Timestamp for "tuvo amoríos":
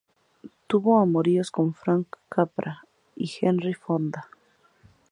0.65-1.51